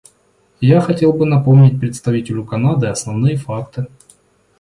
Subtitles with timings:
[0.65, 3.85] Я хотел бы напомнить представителю Канады основные факты.